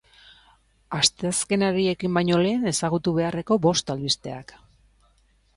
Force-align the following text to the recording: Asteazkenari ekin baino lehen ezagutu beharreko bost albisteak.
Asteazkenari 0.99 1.83
ekin 1.91 2.17
baino 2.19 2.39
lehen 2.45 2.65
ezagutu 2.73 3.15
beharreko 3.19 3.59
bost 3.67 3.93
albisteak. 3.97 4.59